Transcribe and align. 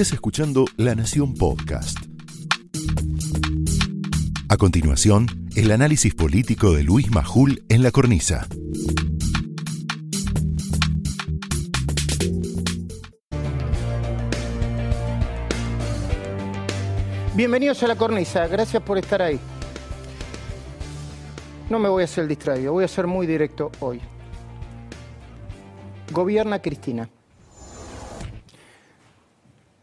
Estás 0.00 0.14
escuchando 0.14 0.64
La 0.78 0.94
Nación 0.94 1.34
Podcast. 1.34 1.98
A 4.48 4.56
continuación, 4.56 5.26
el 5.56 5.70
análisis 5.72 6.14
político 6.14 6.72
de 6.72 6.84
Luis 6.84 7.10
Majul 7.10 7.62
en 7.68 7.82
la 7.82 7.90
cornisa. 7.90 8.46
Bienvenidos 17.34 17.82
a 17.82 17.86
la 17.86 17.96
cornisa, 17.96 18.46
gracias 18.46 18.82
por 18.82 18.96
estar 18.96 19.20
ahí. 19.20 19.38
No 21.68 21.78
me 21.78 21.90
voy 21.90 22.00
a 22.00 22.04
hacer 22.06 22.26
distraído, 22.26 22.72
voy 22.72 22.84
a 22.84 22.88
ser 22.88 23.06
muy 23.06 23.26
directo 23.26 23.70
hoy. 23.80 24.00
Gobierna 26.10 26.62
Cristina. 26.62 27.10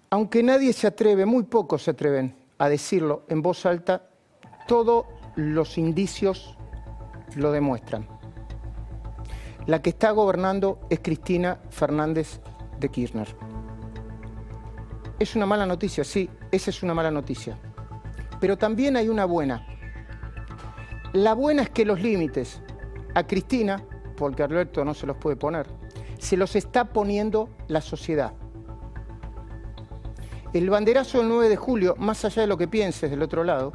Aunque 0.09 0.41
nadie 0.41 0.71
se 0.71 0.87
atreve, 0.87 1.25
muy 1.25 1.43
pocos 1.43 1.83
se 1.83 1.91
atreven 1.91 2.33
a 2.57 2.69
decirlo 2.69 3.23
en 3.27 3.41
voz 3.41 3.65
alta, 3.65 4.09
todos 4.65 5.05
los 5.35 5.77
indicios 5.77 6.57
lo 7.35 7.51
demuestran. 7.51 8.07
La 9.65 9.81
que 9.81 9.89
está 9.89 10.11
gobernando 10.11 10.79
es 10.89 11.01
Cristina 11.01 11.59
Fernández 11.69 12.39
de 12.79 12.87
Kirchner. 12.87 13.27
Es 15.19 15.35
una 15.35 15.45
mala 15.45 15.65
noticia, 15.65 16.05
sí, 16.05 16.29
esa 16.51 16.69
es 16.69 16.83
una 16.83 16.93
mala 16.93 17.11
noticia. 17.11 17.59
Pero 18.39 18.57
también 18.57 18.95
hay 18.95 19.09
una 19.09 19.25
buena. 19.25 19.67
La 21.11 21.33
buena 21.33 21.63
es 21.63 21.69
que 21.69 21.83
los 21.83 21.99
límites 21.99 22.61
a 23.13 23.27
Cristina, 23.27 23.83
porque 24.15 24.43
Alberto 24.43 24.85
no 24.85 24.93
se 24.93 25.05
los 25.05 25.17
puede 25.17 25.35
poner, 25.35 25.67
se 26.17 26.37
los 26.37 26.55
está 26.55 26.85
poniendo 26.85 27.49
la 27.67 27.81
sociedad. 27.81 28.33
El 30.53 30.69
banderazo 30.69 31.19
del 31.19 31.27
9 31.27 31.49
de 31.49 31.55
julio, 31.57 31.95
más 31.97 32.23
allá 32.23 32.43
de 32.43 32.47
lo 32.47 32.57
que 32.57 32.67
pienses 32.67 33.11
del 33.11 33.21
otro 33.21 33.43
lado, 33.43 33.73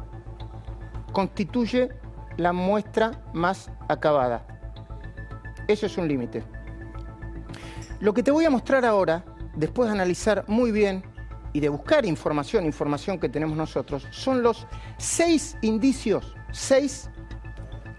constituye 1.11 1.89
la 2.37 2.51
muestra 2.51 3.23
más 3.33 3.69
acabada. 3.87 4.45
Eso 5.67 5.85
es 5.85 5.97
un 5.97 6.07
límite. 6.07 6.43
Lo 7.99 8.13
que 8.13 8.23
te 8.23 8.31
voy 8.31 8.45
a 8.45 8.49
mostrar 8.49 8.85
ahora, 8.85 9.23
después 9.55 9.87
de 9.87 9.93
analizar 9.93 10.43
muy 10.47 10.71
bien 10.71 11.03
y 11.53 11.59
de 11.59 11.69
buscar 11.69 12.05
información, 12.05 12.65
información 12.65 13.19
que 13.19 13.29
tenemos 13.29 13.55
nosotros, 13.55 14.07
son 14.09 14.41
los 14.41 14.65
seis 14.97 15.57
indicios, 15.61 16.35
seis 16.51 17.09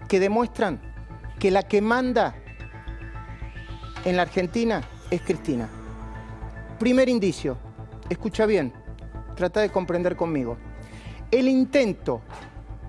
que 0.09 0.19
demuestran 0.19 0.81
que 1.39 1.49
la 1.49 1.63
que 1.63 1.81
manda 1.81 2.35
en 4.03 4.17
la 4.17 4.23
Argentina 4.23 4.81
es 5.09 5.21
Cristina. 5.21 5.69
Primer 6.77 7.07
indicio, 7.07 7.57
escucha 8.09 8.45
bien, 8.45 8.73
trata 9.35 9.61
de 9.61 9.69
comprender 9.69 10.15
conmigo. 10.15 10.57
El 11.31 11.47
intento 11.47 12.21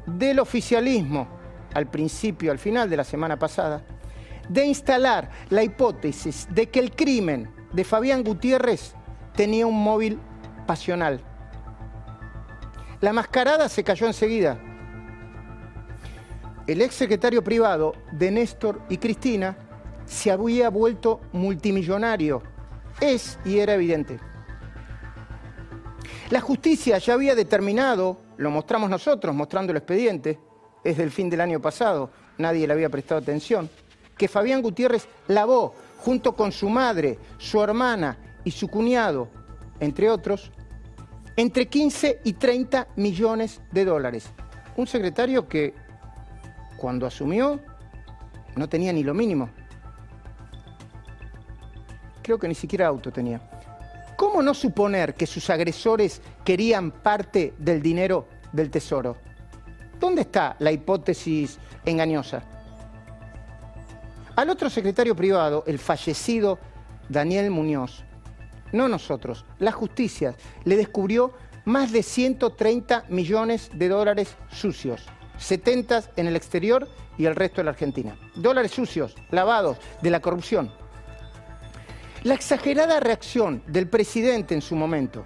del 0.06 0.38
oficialismo, 0.38 1.28
al 1.74 1.86
principio, 1.88 2.52
al 2.52 2.58
final 2.58 2.88
de 2.88 2.96
la 2.96 3.04
semana 3.04 3.38
pasada, 3.38 3.82
de 4.48 4.64
instalar 4.64 5.30
la 5.50 5.62
hipótesis 5.62 6.46
de 6.50 6.68
que 6.68 6.78
el 6.78 6.92
crimen 6.92 7.50
de 7.72 7.84
Fabián 7.84 8.22
Gutiérrez 8.22 8.94
tenía 9.34 9.66
un 9.66 9.82
móvil 9.82 10.20
pasional. 10.66 11.20
La 13.00 13.12
mascarada 13.12 13.68
se 13.68 13.84
cayó 13.84 14.06
enseguida. 14.06 14.58
El 16.66 16.80
ex 16.80 16.94
secretario 16.94 17.44
privado 17.44 17.94
de 18.12 18.30
Néstor 18.30 18.80
y 18.88 18.98
Cristina 18.98 19.56
se 20.06 20.30
había 20.30 20.70
vuelto 20.70 21.20
multimillonario. 21.32 22.42
Es 23.00 23.38
y 23.44 23.58
era 23.58 23.74
evidente. 23.74 24.18
La 26.30 26.40
justicia 26.40 26.98
ya 26.98 27.14
había 27.14 27.36
determinado, 27.36 28.18
lo 28.36 28.50
mostramos 28.50 28.90
nosotros 28.90 29.32
mostrando 29.32 29.70
el 29.70 29.76
expediente, 29.76 30.40
es 30.82 30.96
del 30.96 31.12
fin 31.12 31.30
del 31.30 31.40
año 31.40 31.60
pasado, 31.60 32.10
nadie 32.38 32.66
le 32.66 32.72
había 32.72 32.88
prestado 32.88 33.20
atención, 33.20 33.70
que 34.18 34.26
Fabián 34.26 34.60
Gutiérrez 34.60 35.06
lavó 35.28 35.74
junto 35.98 36.34
con 36.34 36.50
su 36.50 36.68
madre, 36.68 37.18
su 37.38 37.62
hermana 37.62 38.18
y 38.42 38.50
su 38.50 38.66
cuñado, 38.66 39.28
entre 39.78 40.10
otros, 40.10 40.50
entre 41.36 41.68
15 41.68 42.22
y 42.24 42.32
30 42.32 42.88
millones 42.96 43.60
de 43.70 43.84
dólares. 43.84 44.28
Un 44.76 44.88
secretario 44.88 45.46
que 45.46 45.74
cuando 46.76 47.06
asumió 47.06 47.60
no 48.56 48.68
tenía 48.68 48.92
ni 48.92 49.04
lo 49.04 49.14
mínimo. 49.14 49.48
Creo 52.20 52.36
que 52.36 52.48
ni 52.48 52.54
siquiera 52.56 52.88
auto 52.88 53.12
tenía. 53.12 53.40
¿Cómo 54.36 54.44
no 54.44 54.52
suponer 54.52 55.14
que 55.14 55.24
sus 55.24 55.48
agresores 55.48 56.20
querían 56.44 56.90
parte 56.90 57.54
del 57.56 57.80
dinero 57.80 58.28
del 58.52 58.70
tesoro? 58.70 59.16
¿Dónde 59.98 60.20
está 60.20 60.56
la 60.58 60.70
hipótesis 60.70 61.58
engañosa? 61.86 62.42
Al 64.36 64.50
otro 64.50 64.68
secretario 64.68 65.16
privado, 65.16 65.64
el 65.66 65.78
fallecido 65.78 66.58
Daniel 67.08 67.50
Muñoz, 67.50 68.04
no 68.72 68.88
nosotros, 68.88 69.46
la 69.58 69.72
justicia 69.72 70.34
le 70.64 70.76
descubrió 70.76 71.32
más 71.64 71.90
de 71.90 72.02
130 72.02 73.06
millones 73.08 73.70
de 73.72 73.88
dólares 73.88 74.36
sucios, 74.50 75.06
70 75.38 76.10
en 76.16 76.26
el 76.26 76.36
exterior 76.36 76.86
y 77.16 77.24
el 77.24 77.36
resto 77.36 77.62
en 77.62 77.64
la 77.64 77.70
Argentina. 77.70 78.18
Dólares 78.34 78.72
sucios, 78.72 79.14
lavados, 79.30 79.78
de 80.02 80.10
la 80.10 80.20
corrupción. 80.20 80.70
La 82.26 82.34
exagerada 82.34 82.98
reacción 82.98 83.62
del 83.68 83.88
presidente 83.88 84.52
en 84.52 84.60
su 84.60 84.74
momento 84.74 85.24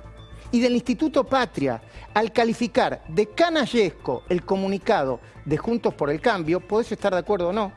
y 0.53 0.61
del 0.61 0.75
Instituto 0.75 1.25
Patria 1.25 1.81
al 2.13 2.31
calificar 2.31 3.03
de 3.09 3.31
canallesco 3.31 4.25
el 4.29 4.45
comunicado 4.45 5.19
de 5.47 5.57
Juntos 5.57 5.95
por 5.95 6.11
el 6.11 6.21
Cambio, 6.21 6.61
podés 6.61 6.93
estar 6.93 7.15
de 7.15 7.21
acuerdo 7.21 7.49
o 7.49 7.53
no, 7.55 7.73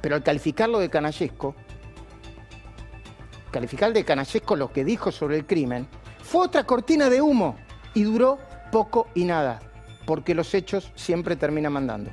pero 0.00 0.14
al 0.14 0.22
calificarlo 0.22 0.78
de 0.78 0.88
canallesco, 0.88 1.56
calificar 3.50 3.92
de 3.92 4.04
canallesco 4.04 4.54
lo 4.54 4.72
que 4.72 4.84
dijo 4.84 5.10
sobre 5.10 5.34
el 5.34 5.46
crimen, 5.46 5.88
fue 6.22 6.42
otra 6.42 6.62
cortina 6.62 7.10
de 7.10 7.20
humo 7.20 7.56
y 7.92 8.04
duró 8.04 8.38
poco 8.70 9.08
y 9.16 9.24
nada, 9.24 9.58
porque 10.06 10.32
los 10.32 10.54
hechos 10.54 10.92
siempre 10.94 11.34
terminan 11.34 11.72
mandando. 11.72 12.12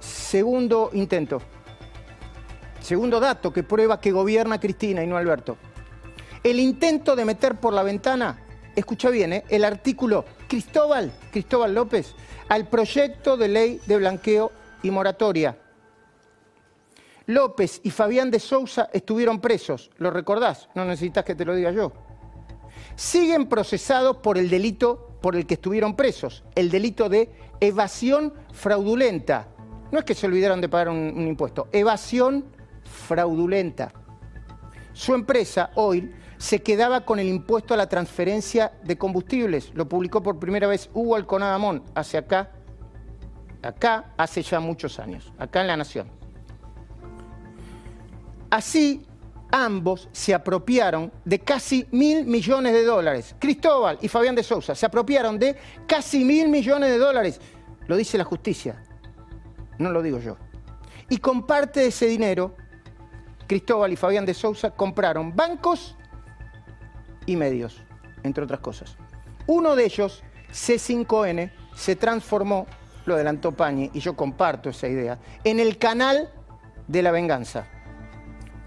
Segundo 0.00 0.88
intento. 0.94 1.42
Segundo 2.84 3.18
dato 3.18 3.50
que 3.50 3.62
prueba 3.62 3.98
que 3.98 4.12
gobierna 4.12 4.60
Cristina 4.60 5.02
y 5.02 5.06
no 5.06 5.16
Alberto. 5.16 5.56
El 6.42 6.60
intento 6.60 7.16
de 7.16 7.24
meter 7.24 7.54
por 7.54 7.72
la 7.72 7.82
ventana, 7.82 8.42
escucha 8.76 9.08
bien, 9.08 9.32
¿eh? 9.32 9.44
el 9.48 9.64
artículo 9.64 10.26
Cristóbal, 10.46 11.10
Cristóbal 11.32 11.74
López, 11.74 12.14
al 12.50 12.68
proyecto 12.68 13.38
de 13.38 13.48
ley 13.48 13.80
de 13.86 13.96
blanqueo 13.96 14.52
y 14.82 14.90
moratoria. 14.90 15.56
López 17.24 17.80
y 17.84 17.90
Fabián 17.90 18.30
de 18.30 18.38
Sousa 18.38 18.90
estuvieron 18.92 19.40
presos, 19.40 19.90
¿lo 19.96 20.10
recordás? 20.10 20.68
No 20.74 20.84
necesitas 20.84 21.24
que 21.24 21.34
te 21.34 21.46
lo 21.46 21.54
diga 21.54 21.70
yo. 21.70 21.90
Siguen 22.96 23.48
procesados 23.48 24.18
por 24.18 24.36
el 24.36 24.50
delito 24.50 25.16
por 25.22 25.36
el 25.36 25.46
que 25.46 25.54
estuvieron 25.54 25.96
presos, 25.96 26.44
el 26.54 26.70
delito 26.70 27.08
de 27.08 27.30
evasión 27.60 28.34
fraudulenta. 28.52 29.48
No 29.90 30.00
es 30.00 30.04
que 30.04 30.14
se 30.14 30.26
olvidaron 30.26 30.60
de 30.60 30.68
pagar 30.68 30.90
un, 30.90 31.14
un 31.16 31.26
impuesto, 31.26 31.68
evasión 31.72 32.52
fraudulenta. 32.84 33.92
Su 34.92 35.14
empresa, 35.14 35.70
Oil, 35.74 36.14
se 36.38 36.62
quedaba 36.62 37.04
con 37.04 37.18
el 37.18 37.26
impuesto 37.26 37.74
a 37.74 37.76
la 37.76 37.88
transferencia 37.88 38.72
de 38.84 38.98
combustibles. 38.98 39.72
Lo 39.74 39.88
publicó 39.88 40.22
por 40.22 40.38
primera 40.38 40.66
vez 40.66 40.90
Hugo 40.92 41.16
Alconadamón 41.16 41.82
hace 41.94 42.18
acá, 42.18 42.52
acá 43.62 44.12
hace 44.16 44.42
ya 44.42 44.60
muchos 44.60 44.98
años, 44.98 45.32
acá 45.38 45.62
en 45.62 45.66
La 45.68 45.76
Nación. 45.76 46.08
Así, 48.50 49.06
ambos 49.50 50.08
se 50.12 50.34
apropiaron 50.34 51.12
de 51.24 51.38
casi 51.38 51.86
mil 51.90 52.24
millones 52.26 52.72
de 52.72 52.84
dólares. 52.84 53.34
Cristóbal 53.38 53.98
y 54.00 54.08
Fabián 54.08 54.34
de 54.34 54.42
Sousa 54.42 54.74
se 54.74 54.86
apropiaron 54.86 55.38
de 55.38 55.56
casi 55.86 56.24
mil 56.24 56.48
millones 56.48 56.90
de 56.90 56.98
dólares. 56.98 57.40
Lo 57.86 57.96
dice 57.96 58.18
la 58.18 58.24
justicia, 58.24 58.82
no 59.78 59.90
lo 59.90 60.02
digo 60.02 60.18
yo. 60.18 60.36
Y 61.08 61.18
con 61.18 61.46
parte 61.46 61.80
de 61.80 61.86
ese 61.86 62.06
dinero 62.06 62.54
Cristóbal 63.46 63.92
y 63.92 63.96
Fabián 63.96 64.24
de 64.24 64.34
Sousa 64.34 64.70
compraron 64.70 65.34
bancos 65.34 65.96
y 67.26 67.36
medios, 67.36 67.82
entre 68.22 68.44
otras 68.44 68.60
cosas. 68.60 68.96
Uno 69.46 69.76
de 69.76 69.84
ellos, 69.84 70.22
C5N, 70.52 71.52
se 71.74 71.96
transformó, 71.96 72.66
lo 73.04 73.14
adelantó 73.14 73.52
Pañi, 73.52 73.90
y 73.92 74.00
yo 74.00 74.16
comparto 74.16 74.70
esa 74.70 74.88
idea, 74.88 75.18
en 75.42 75.60
el 75.60 75.78
canal 75.78 76.30
de 76.86 77.02
la 77.02 77.10
venganza. 77.10 77.66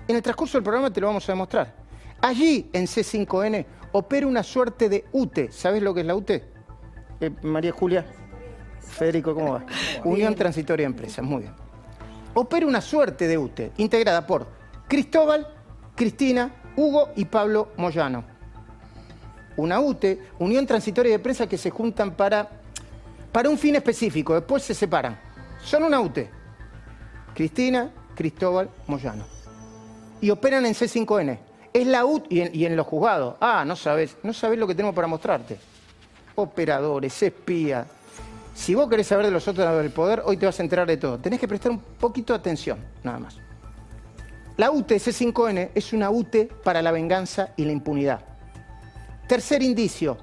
En 0.07 0.15
el 0.15 0.21
transcurso 0.21 0.57
del 0.57 0.63
programa 0.63 0.91
te 0.91 1.01
lo 1.01 1.07
vamos 1.07 1.27
a 1.27 1.31
demostrar. 1.31 1.73
Allí, 2.21 2.69
en 2.73 2.85
C5N, 2.85 3.65
opera 3.91 4.27
una 4.27 4.43
suerte 4.43 4.89
de 4.89 5.05
UTE. 5.11 5.51
¿Sabes 5.51 5.81
lo 5.81 5.93
que 5.93 6.01
es 6.01 6.05
la 6.05 6.15
UTE? 6.15 6.45
Eh, 7.19 7.31
María 7.41 7.71
Julia, 7.71 8.05
Federico, 8.79 9.33
¿cómo 9.33 9.53
va? 9.53 9.65
Unión 10.03 10.35
Transitoria 10.35 10.85
de 10.85 10.91
Empresas, 10.93 11.23
muy 11.23 11.41
bien. 11.41 11.53
Opera 12.33 12.67
una 12.67 12.81
suerte 12.81 13.27
de 13.27 13.37
UTE, 13.37 13.71
integrada 13.77 14.25
por 14.25 14.47
Cristóbal, 14.87 15.45
Cristina, 15.95 16.53
Hugo 16.77 17.09
y 17.15 17.25
Pablo 17.25 17.69
Moyano. 17.75 18.23
una 19.57 19.79
UTE, 19.79 20.19
Unión 20.39 20.65
Transitoria 20.65 21.11
de 21.11 21.19
Prensa, 21.19 21.47
que 21.47 21.57
se 21.57 21.71
juntan 21.71 22.11
para, 22.15 22.47
para 23.31 23.49
un 23.49 23.57
fin 23.57 23.75
específico, 23.75 24.33
después 24.33 24.63
se 24.63 24.73
separan. 24.73 25.19
Son 25.63 25.83
una 25.83 25.99
UTE. 25.99 26.29
Cristina, 27.33 27.91
Cristóbal, 28.15 28.69
Moyano. 28.85 29.25
Y 30.21 30.29
operan 30.29 30.65
en 30.65 30.73
C5N. 30.73 31.39
Es 31.73 31.87
la 31.87 32.05
UTE 32.05 32.51
y 32.53 32.65
en, 32.65 32.75
los 32.75 32.87
juzgados. 32.87 33.35
Ah, 33.41 33.65
no 33.65 33.75
sabes, 33.75 34.15
no 34.23 34.31
sabes 34.31 34.57
lo 34.57 34.67
que 34.67 34.75
tenemos 34.75 34.95
para 34.95 35.07
mostrarte. 35.07 35.57
Operadores, 36.35 37.21
espías. 37.21 37.87
Si 38.53 38.73
vos 38.73 38.87
querés 38.87 39.07
saber 39.07 39.25
de 39.25 39.31
los 39.31 39.47
otros 39.47 39.77
del 39.77 39.91
poder, 39.91 40.21
hoy 40.23 40.37
te 40.37 40.45
vas 40.45 40.59
a 40.59 40.63
enterar 40.63 40.87
de 40.87 40.97
todo. 40.97 41.17
Tenés 41.17 41.39
que 41.39 41.47
prestar 41.47 41.71
un 41.71 41.79
poquito 41.79 42.33
de 42.33 42.39
atención, 42.39 42.79
nada 43.03 43.19
más. 43.19 43.46
La 44.57 44.71
UTE 44.71 44.97
C5N 44.97 45.69
es 45.75 45.93
una 45.93 46.09
UTE 46.09 46.49
para 46.63 46.81
la 46.81 46.91
venganza 46.91 47.49
y 47.57 47.65
la 47.65 47.73
impunidad. 47.73 48.21
Tercer 49.27 49.61
indicio 49.61 50.17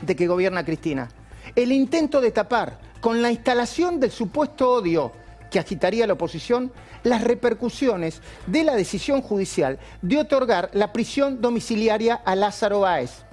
de 0.00 0.16
que 0.16 0.26
gobierna 0.26 0.64
Cristina. 0.64 1.10
El 1.54 1.70
intento 1.70 2.22
de 2.22 2.30
tapar 2.30 2.78
con 3.02 3.20
la 3.20 3.30
instalación 3.30 4.00
del 4.00 4.10
supuesto 4.10 4.72
odio 4.72 5.12
que 5.50 5.58
agitaría 5.58 6.06
la 6.06 6.14
oposición 6.14 6.72
las 7.02 7.22
repercusiones 7.24 8.22
de 8.46 8.64
la 8.64 8.74
decisión 8.74 9.20
judicial 9.20 9.78
de 10.00 10.18
otorgar 10.18 10.70
la 10.72 10.94
prisión 10.94 11.42
domiciliaria 11.42 12.14
a 12.14 12.34
Lázaro 12.34 12.80
Báez. 12.80 13.24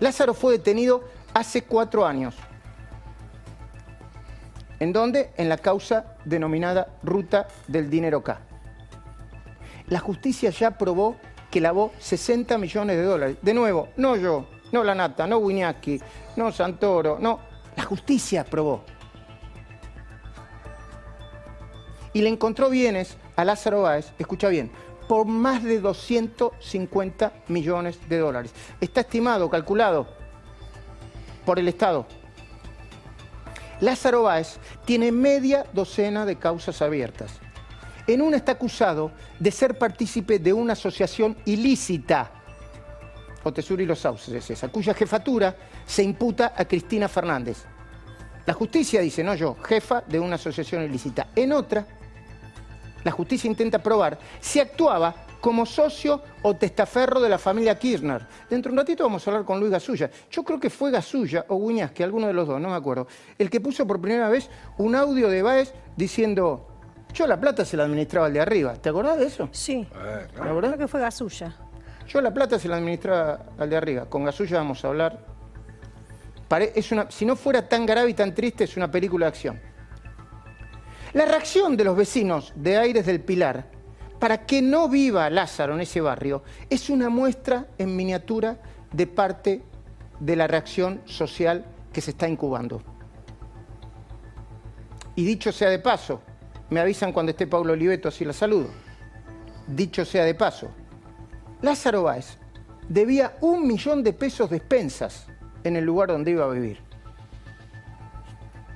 Lázaro 0.00 0.34
fue 0.34 0.52
detenido 0.52 1.02
hace 1.32 1.62
cuatro 1.62 2.04
años. 2.04 2.34
¿En 4.80 4.92
dónde? 4.92 5.30
En 5.38 5.48
la 5.48 5.56
causa 5.56 6.16
denominada 6.26 6.88
Ruta 7.02 7.48
del 7.68 7.88
Dinero 7.88 8.22
K. 8.22 8.45
La 9.88 10.00
justicia 10.00 10.50
ya 10.50 10.76
probó 10.76 11.16
que 11.50 11.60
lavó 11.60 11.92
60 11.98 12.58
millones 12.58 12.96
de 12.96 13.04
dólares. 13.04 13.36
De 13.40 13.54
nuevo, 13.54 13.88
no 13.96 14.16
yo, 14.16 14.46
no 14.72 14.82
la 14.82 14.94
Nata, 14.94 15.26
no 15.26 15.38
Wiñaski, 15.38 16.00
no 16.36 16.52
Santoro, 16.52 17.18
no. 17.20 17.40
La 17.76 17.84
justicia 17.84 18.44
probó. 18.44 18.84
Y 22.12 22.22
le 22.22 22.30
encontró 22.30 22.70
bienes 22.70 23.16
a 23.36 23.44
Lázaro 23.44 23.82
Báez, 23.82 24.12
escucha 24.18 24.48
bien, 24.48 24.70
por 25.06 25.26
más 25.26 25.62
de 25.62 25.80
250 25.80 27.32
millones 27.48 27.98
de 28.08 28.18
dólares. 28.18 28.52
Está 28.80 29.02
estimado, 29.02 29.50
calculado 29.50 30.08
por 31.44 31.58
el 31.58 31.68
Estado. 31.68 32.06
Lázaro 33.80 34.22
Báez 34.22 34.58
tiene 34.84 35.12
media 35.12 35.66
docena 35.74 36.24
de 36.24 36.36
causas 36.36 36.80
abiertas. 36.80 37.40
En 38.06 38.22
una 38.22 38.36
está 38.36 38.52
acusado 38.52 39.10
de 39.38 39.50
ser 39.50 39.76
partícipe 39.76 40.38
de 40.38 40.52
una 40.52 40.74
asociación 40.74 41.36
ilícita, 41.44 42.30
Otesur 43.42 43.80
y 43.80 43.86
los 43.86 44.00
Sauces 44.00 44.34
es 44.34 44.50
esa, 44.50 44.68
cuya 44.68 44.94
jefatura 44.94 45.56
se 45.86 46.02
imputa 46.02 46.52
a 46.56 46.64
Cristina 46.64 47.08
Fernández. 47.08 47.64
La 48.44 48.54
justicia 48.54 49.00
dice, 49.00 49.24
no 49.24 49.34
yo, 49.34 49.56
jefa 49.62 50.02
de 50.02 50.20
una 50.20 50.36
asociación 50.36 50.82
ilícita. 50.84 51.28
En 51.34 51.52
otra, 51.52 51.86
la 53.02 53.10
justicia 53.10 53.48
intenta 53.48 53.80
probar 53.80 54.18
si 54.40 54.60
actuaba 54.60 55.14
como 55.40 55.66
socio 55.66 56.22
o 56.42 56.54
testaferro 56.54 57.20
de 57.20 57.28
la 57.28 57.38
familia 57.38 57.78
Kirchner. 57.78 58.26
Dentro 58.50 58.70
de 58.70 58.74
un 58.74 58.78
ratito 58.78 59.04
vamos 59.04 59.26
a 59.26 59.30
hablar 59.30 59.44
con 59.44 59.60
Luis 59.60 59.70
Gasulla. 59.70 60.10
Yo 60.30 60.42
creo 60.42 60.58
que 60.58 60.70
fue 60.70 60.90
Gasulla 60.90 61.44
o 61.48 61.60
que 61.94 62.02
alguno 62.02 62.26
de 62.26 62.32
los 62.32 62.48
dos, 62.48 62.60
no 62.60 62.68
me 62.68 62.74
acuerdo, 62.74 63.06
el 63.38 63.50
que 63.50 63.60
puso 63.60 63.86
por 63.86 64.00
primera 64.00 64.28
vez 64.28 64.50
un 64.78 64.94
audio 64.94 65.28
de 65.28 65.42
Baez 65.42 65.72
diciendo, 65.96 66.75
yo 67.16 67.26
la 67.26 67.40
plata 67.40 67.64
se 67.64 67.76
la 67.76 67.84
administraba 67.84 68.26
al 68.26 68.32
de 68.34 68.40
arriba. 68.40 68.74
¿Te 68.74 68.90
acordás 68.90 69.18
de 69.18 69.26
eso? 69.26 69.48
Sí. 69.52 69.86
¿Te 69.90 70.32
Creo 70.34 70.50
acordás? 70.50 70.76
que 70.76 70.86
fue 70.86 71.00
Gasulla. 71.00 71.56
Yo 72.06 72.20
la 72.20 72.32
plata 72.32 72.58
se 72.58 72.68
la 72.68 72.76
administraba 72.76 73.46
al 73.58 73.70
de 73.70 73.76
arriba. 73.76 74.04
Con 74.06 74.24
Gasulla 74.24 74.58
vamos 74.58 74.84
a 74.84 74.88
hablar. 74.88 75.18
Pare- 76.46 76.72
es 76.76 76.92
una, 76.92 77.10
si 77.10 77.24
no 77.24 77.34
fuera 77.34 77.68
tan 77.68 77.86
grave 77.86 78.10
y 78.10 78.14
tan 78.14 78.34
triste, 78.34 78.64
es 78.64 78.76
una 78.76 78.90
película 78.90 79.26
de 79.26 79.28
acción. 79.30 79.60
La 81.14 81.24
reacción 81.24 81.76
de 81.76 81.84
los 81.84 81.96
vecinos 81.96 82.52
de 82.54 82.76
Aires 82.76 83.06
del 83.06 83.20
Pilar 83.20 83.64
para 84.20 84.44
que 84.44 84.60
no 84.62 84.88
viva 84.88 85.28
Lázaro 85.30 85.74
en 85.74 85.80
ese 85.80 86.00
barrio 86.00 86.42
es 86.68 86.90
una 86.90 87.08
muestra 87.08 87.66
en 87.78 87.96
miniatura 87.96 88.58
de 88.92 89.06
parte 89.06 89.62
de 90.20 90.36
la 90.36 90.46
reacción 90.46 91.00
social 91.06 91.64
que 91.92 92.00
se 92.02 92.10
está 92.10 92.28
incubando. 92.28 92.82
Y 95.14 95.24
dicho 95.24 95.50
sea 95.52 95.70
de 95.70 95.78
paso, 95.78 96.20
me 96.70 96.80
avisan 96.80 97.12
cuando 97.12 97.30
esté 97.30 97.46
Pablo 97.46 97.72
Oliveto, 97.72 98.08
así 98.08 98.24
la 98.24 98.32
saludo. 98.32 98.68
Dicho 99.66 100.04
sea 100.04 100.24
de 100.24 100.34
paso, 100.34 100.70
Lázaro 101.62 102.04
Báez 102.04 102.38
debía 102.88 103.36
un 103.40 103.66
millón 103.66 104.02
de 104.02 104.12
pesos 104.12 104.50
de 104.50 104.58
expensas 104.58 105.26
en 105.64 105.76
el 105.76 105.84
lugar 105.84 106.08
donde 106.08 106.30
iba 106.30 106.44
a 106.44 106.48
vivir. 106.48 106.80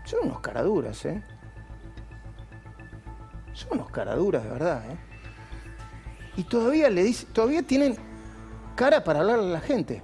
Son 0.04 0.20
unos 0.24 0.40
caraduras, 0.40 1.04
¿eh? 1.04 1.22
Son 3.52 3.78
unos 3.78 3.90
caraduras, 3.90 4.42
de 4.42 4.50
verdad, 4.50 4.82
¿eh? 4.90 4.96
Y 6.36 6.44
todavía 6.44 6.90
le 6.90 7.02
dice, 7.02 7.26
todavía 7.32 7.62
tienen 7.62 7.96
cara 8.74 9.04
para 9.04 9.20
hablarle 9.20 9.46
a 9.46 9.48
la 9.50 9.60
gente. 9.60 10.02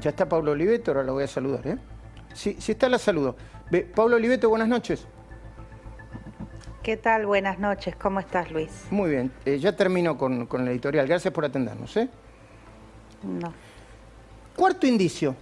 Ya 0.00 0.10
está 0.10 0.28
Pablo 0.28 0.52
Oliveto, 0.52 0.90
ahora 0.90 1.02
lo 1.02 1.14
voy 1.14 1.24
a 1.24 1.28
saludar, 1.28 1.66
¿eh? 1.66 1.78
Si, 2.34 2.60
si 2.60 2.72
está, 2.72 2.88
la 2.88 2.98
saludo. 2.98 3.36
Pablo 3.82 4.16
Oliveto, 4.16 4.48
buenas 4.48 4.68
noches. 4.68 5.06
¿Qué 6.82 6.96
tal? 6.96 7.26
Buenas 7.26 7.58
noches. 7.58 7.96
¿Cómo 7.96 8.20
estás, 8.20 8.50
Luis? 8.50 8.70
Muy 8.90 9.10
bien, 9.10 9.32
eh, 9.44 9.58
ya 9.58 9.74
termino 9.74 10.18
con, 10.18 10.46
con 10.46 10.62
el 10.62 10.68
editorial. 10.68 11.06
Gracias 11.06 11.32
por 11.32 11.44
atendernos, 11.44 11.96
¿eh? 11.96 12.08
No. 13.22 13.52
Cuarto 14.54 14.86
indicio 14.86 15.34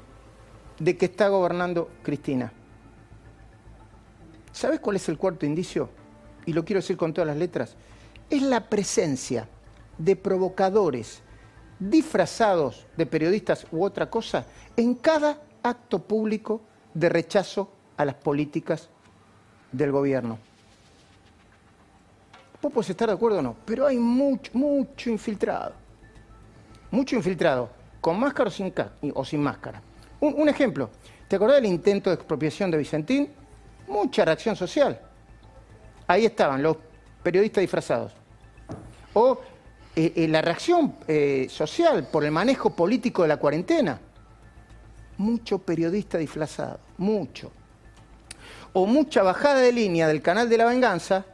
de 0.79 0.97
que 0.97 1.07
está 1.07 1.29
gobernando 1.29 1.91
Cristina. 2.03 2.53
¿Sabes 4.53 4.81
cuál 4.81 4.97
es 4.97 5.09
el 5.09 5.19
cuarto 5.19 5.47
indicio? 5.47 5.91
Y 6.47 6.53
lo 6.53 6.65
quiero 6.65 6.81
decir 6.81 6.97
con 6.97 7.13
todas 7.13 7.27
las 7.27 7.37
letras. 7.37 7.77
Es 8.31 8.43
la 8.43 8.69
presencia 8.69 9.49
de 9.99 10.17
provocadores 10.17 11.23
disfrazados 11.79 12.87
de 12.97 13.07
periodistas 13.07 13.67
u 13.73 13.85
otra 13.85 14.09
cosa 14.09 14.47
en 14.77 14.95
cada 14.95 15.43
acto 15.63 15.99
público 15.99 16.61
de 16.95 17.09
rechazo 17.09 17.71
a 17.97 18.05
las 18.05 18.15
políticas 18.15 18.89
del 19.71 19.93
gobierno. 19.93 20.39
Vos 22.61 22.73
podés 22.73 22.91
estar 22.91 23.09
de 23.09 23.15
acuerdo 23.15 23.39
o 23.39 23.43
no, 23.43 23.57
pero 23.65 23.87
hay 23.87 23.99
mucho, 23.99 24.53
mucho 24.55 25.11
infiltrado 25.11 25.83
mucho 26.93 27.17
infiltrado, 27.17 27.71
con 28.01 28.21
máscara 28.21 28.51
o 29.15 29.25
sin, 29.25 29.43
máscara. 29.43 29.83
Un, 30.21 30.35
un 30.37 30.49
ejemplo, 30.49 30.91
¿te 31.27 31.37
acordás 31.37 31.57
del 31.57 31.67
intento 31.67 32.11
de 32.11 32.15
expropiación 32.15 32.71
de 32.71 32.79
Vicentín? 32.79 33.31
Mucha 33.89 34.25
reacción 34.25 34.55
social. 34.55 35.01
Ahí 36.07 36.27
estaban 36.27 36.63
los 36.63 36.77
periodistas 37.23 37.63
disfrazados. 37.63 38.13
O 39.15 39.41
eh, 39.97 40.13
eh, 40.15 40.29
la 40.29 40.43
reacción 40.43 40.97
eh, 41.09 41.47
social 41.51 42.07
por 42.13 42.25
el 42.25 42.31
manejo 42.31 42.77
político 42.77 43.23
de 43.23 43.29
la 43.29 43.39
cuarentena. 43.39 43.99
Mucho 45.17 45.59
periodista 45.59 46.19
disfrazado, 46.19 46.79
mucho. 46.99 47.51
O 48.73 48.87
mucha 48.87 49.23
bajada 49.23 49.61
de 49.61 49.73
línea 49.73 50.09
del 50.09 50.23
canal 50.23 50.49
de 50.49 50.59
la 50.59 50.65
venganza 50.65 51.25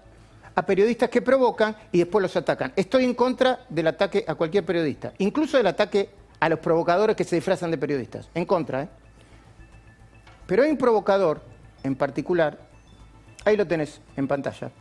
a 0.54 0.66
periodistas 0.66 1.08
que 1.08 1.22
provocan 1.22 1.76
y 1.92 1.98
después 1.98 2.20
los 2.20 2.36
atacan. 2.36 2.72
Estoy 2.74 3.04
en 3.04 3.14
contra 3.14 3.60
del 3.68 3.86
ataque 3.86 4.24
a 4.26 4.34
cualquier 4.34 4.64
periodista, 4.64 5.12
incluso 5.18 5.56
del 5.56 5.68
ataque 5.68 6.10
a 6.40 6.48
los 6.48 6.58
provocadores 6.58 7.14
que 7.14 7.24
se 7.24 7.36
disfrazan 7.36 7.70
de 7.70 7.78
periodistas. 7.78 8.28
En 8.34 8.44
contra, 8.44 8.82
¿eh? 8.82 8.88
Pero 10.46 10.62
hay 10.62 10.70
un 10.70 10.78
provocador 10.78 11.42
en 11.84 11.94
particular, 11.94 12.58
ahí 13.44 13.56
lo 13.56 13.66
tenés 13.66 14.00
en 14.16 14.26
pantalla, 14.26 14.72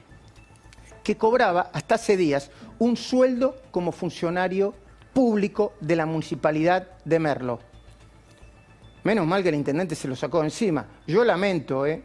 que 1.03 1.15
cobraba 1.15 1.69
hasta 1.73 1.95
hace 1.95 2.17
días 2.17 2.49
un 2.79 2.97
sueldo 2.97 3.61
como 3.69 3.91
funcionario 3.91 4.73
público 5.13 5.73
de 5.79 5.95
la 5.95 6.05
municipalidad 6.05 6.87
de 7.05 7.19
Merlo. 7.19 7.59
Menos 9.03 9.27
mal 9.27 9.43
que 9.43 9.49
el 9.49 9.55
intendente 9.55 9.93
se 9.95 10.07
lo 10.07 10.15
sacó 10.15 10.43
encima. 10.43 10.85
Yo 11.05 11.23
lamento, 11.23 11.85
¿eh? 11.85 12.03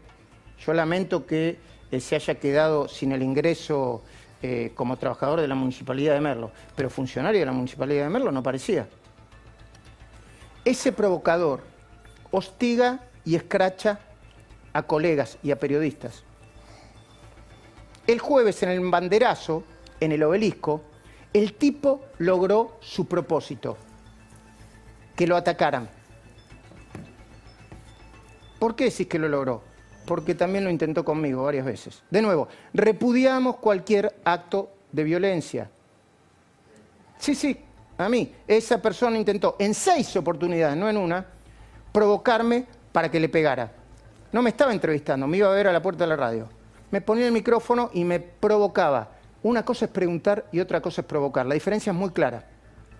Yo 0.59 0.73
lamento 0.73 1.26
que 1.26 1.59
eh, 1.90 2.00
se 2.00 2.16
haya 2.16 2.35
quedado 2.37 2.88
sin 2.88 3.12
el 3.12 3.23
ingreso 3.23 4.02
eh, 4.42 4.73
como 4.75 4.97
trabajador 4.97 5.40
de 5.40 5.49
la 5.49 5.54
municipalidad 5.54 6.14
de 6.14 6.21
Merlo, 6.21 6.50
pero 6.75 6.90
funcionario 6.90 7.40
de 7.40 7.47
la 7.47 7.52
municipalidad 7.52 8.04
de 8.04 8.11
Merlo 8.11 8.32
no 8.32 8.42
parecía. 8.42 8.88
Ese 10.64 10.92
provocador 10.92 11.61
hostiga 12.30 13.00
y 13.25 13.37
escracha 13.37 14.00
a 14.73 14.82
colegas 14.82 15.38
y 15.42 15.50
a 15.50 15.59
periodistas. 15.61 16.25
El 18.06 18.18
jueves 18.18 18.62
en 18.62 18.71
el 18.71 18.80
banderazo, 18.90 19.62
en 20.00 20.12
el 20.12 20.23
obelisco, 20.23 20.82
el 21.32 21.54
tipo 21.54 22.04
logró 22.18 22.78
su 22.80 23.06
propósito, 23.06 23.76
que 25.14 25.26
lo 25.26 25.37
atacaran. 25.37 25.88
¿Por 28.59 28.76
qué 28.76 28.85
decís 28.85 29.06
que 29.06 29.18
lo 29.18 29.28
logró? 29.28 29.72
Porque 30.06 30.35
también 30.35 30.64
lo 30.64 30.71
intentó 30.71 31.04
conmigo 31.04 31.44
varias 31.44 31.64
veces. 31.64 32.02
De 32.11 32.21
nuevo, 32.23 32.49
repudiamos 32.75 33.56
cualquier 33.56 34.14
acto 34.25 34.71
de 34.90 35.04
violencia. 35.04 35.71
Sí, 37.18 37.35
sí, 37.35 37.59
a 37.99 38.09
mí. 38.09 38.35
Esa 38.47 38.80
persona 38.82 39.16
intentó 39.16 39.56
en 39.59 39.75
seis 39.75 40.14
oportunidades, 40.16 40.76
no 40.76 40.88
en 40.88 40.97
una, 40.97 41.25
provocarme 41.92 42.66
para 42.90 43.11
que 43.11 43.21
le 43.21 43.28
pegara. 43.28 43.73
No 44.32 44.42
me 44.42 44.50
estaba 44.50 44.73
entrevistando, 44.73 45.26
me 45.26 45.37
iba 45.37 45.49
a 45.49 45.54
ver 45.54 45.68
a 45.68 45.73
la 45.73 45.82
puerta 45.82 46.04
de 46.04 46.09
la 46.09 46.16
radio. 46.16 46.49
Me 46.90 47.00
ponía 47.00 47.26
el 47.26 47.32
micrófono 47.32 47.90
y 47.92 48.04
me 48.04 48.21
provocaba. 48.21 49.11
Una 49.42 49.64
cosa 49.64 49.87
es 49.87 49.90
preguntar 49.90 50.47
y 50.52 50.61
otra 50.61 50.80
cosa 50.80 51.02
es 51.02 51.06
provocar. 51.06 51.47
La 51.47 51.54
diferencia 51.54 51.90
es 51.90 51.97
muy 51.97 52.11
clara. 52.11 52.44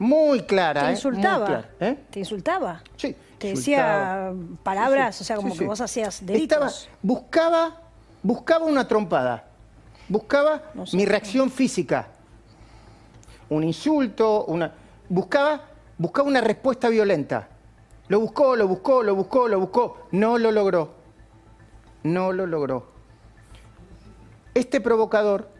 Muy 0.02 0.42
clara. 0.42 0.80
Te 0.82 0.87
¿eh? 0.88 0.90
insultaba. 0.90 1.38
Muy 1.38 1.47
clara, 1.47 1.71
¿eh? 1.78 1.99
Te 2.11 2.18
insultaba. 2.18 2.82
Sí. 2.97 3.16
Te 3.38 3.50
insultaba. 3.50 4.30
decía 4.32 4.32
palabras, 4.64 5.14
Sí, 5.14 5.18
sí, 5.18 5.23
o 5.23 5.26
sea, 5.26 5.37
como 5.37 5.52
sí, 5.52 5.61
que 5.61 5.64
vos 5.66 5.80
hacías 5.80 6.26
delitos. 6.26 6.59
Estaba, 6.59 6.97
buscaba, 7.02 7.80
buscaba 8.21 8.64
una 8.66 8.88
trompada. 8.88 9.44
Buscaba 10.09 10.61
No 10.75 10.87
sé. 10.87 10.97
mi 10.97 11.06
reacción 11.06 11.50
física. 11.52 12.09
Un 13.49 13.62
insulto, 13.62 14.44
una. 14.47 14.73
Buscaba, 15.09 15.61
buscaba 15.97 16.26
una 16.28 16.40
respuesta 16.40 16.88
violenta. 16.88 17.47
Lo 18.09 18.18
buscó, 18.18 18.56
lo 18.56 18.66
buscó, 18.66 19.04
lo 19.04 19.14
buscó, 19.14 19.47
lo 19.47 19.61
buscó. 19.61 20.09
No 20.11 20.37
lo 20.37 20.50
logró. 20.50 20.94
No 22.02 22.32
lo 22.32 22.47
logró. 22.47 22.90
Este 24.52 24.80
provocador, 24.80 25.51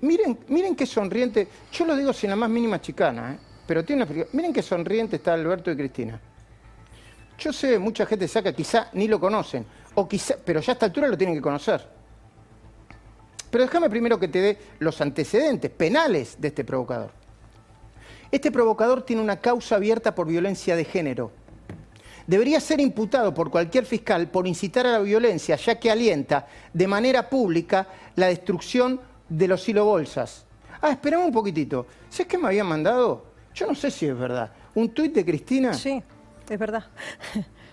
miren, 0.00 0.38
miren 0.48 0.74
qué 0.74 0.86
sonriente, 0.86 1.48
yo 1.72 1.84
lo 1.84 1.96
digo 1.96 2.12
sin 2.12 2.30
la 2.30 2.36
más 2.36 2.50
mínima 2.50 2.80
chicana, 2.80 3.32
¿eh? 3.32 3.38
pero 3.66 3.84
tiene 3.84 4.04
una. 4.04 4.24
Miren 4.32 4.52
qué 4.52 4.62
sonriente 4.62 5.16
está 5.16 5.34
Alberto 5.34 5.70
y 5.70 5.76
Cristina. 5.76 6.20
Yo 7.38 7.52
sé, 7.52 7.78
mucha 7.78 8.06
gente 8.06 8.28
saca, 8.28 8.52
quizá 8.52 8.88
ni 8.92 9.08
lo 9.08 9.18
conocen, 9.18 9.66
o 9.94 10.08
quizá, 10.08 10.36
pero 10.44 10.60
ya 10.60 10.72
a 10.72 10.74
esta 10.74 10.86
altura 10.86 11.08
lo 11.08 11.18
tienen 11.18 11.34
que 11.34 11.42
conocer. 11.42 11.86
Pero 13.50 13.64
déjame 13.64 13.88
primero 13.90 14.18
que 14.18 14.28
te 14.28 14.40
dé 14.40 14.58
los 14.80 15.00
antecedentes 15.00 15.70
penales 15.70 16.36
de 16.40 16.48
este 16.48 16.64
provocador. 16.64 17.10
Este 18.30 18.50
provocador 18.50 19.02
tiene 19.02 19.22
una 19.22 19.40
causa 19.40 19.76
abierta 19.76 20.14
por 20.14 20.26
violencia 20.26 20.74
de 20.74 20.84
género. 20.84 21.30
Debería 22.26 22.58
ser 22.58 22.80
imputado 22.80 23.34
por 23.34 23.50
cualquier 23.50 23.84
fiscal 23.84 24.28
por 24.28 24.46
incitar 24.46 24.86
a 24.86 24.92
la 24.92 24.98
violencia, 24.98 25.56
ya 25.56 25.78
que 25.78 25.90
alienta 25.90 26.46
de 26.72 26.88
manera 26.88 27.28
pública 27.28 27.86
la 28.16 28.26
destrucción 28.26 29.00
de 29.28 29.48
los 29.48 29.62
silobolsas. 29.62 30.46
Ah, 30.80 30.90
esperame 30.90 31.24
un 31.24 31.32
poquitito. 31.32 31.86
¿Sabes 32.08 32.26
qué 32.26 32.38
me 32.38 32.48
habían 32.48 32.66
mandado? 32.66 33.24
Yo 33.54 33.66
no 33.66 33.74
sé 33.74 33.90
si 33.90 34.06
es 34.06 34.18
verdad. 34.18 34.52
Un 34.74 34.90
tuit 34.90 35.14
de 35.14 35.24
Cristina. 35.24 35.72
Sí, 35.74 36.02
es 36.48 36.58
verdad. 36.58 36.84